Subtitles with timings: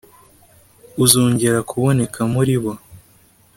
[1.03, 2.73] uzongera kuboneka muri bo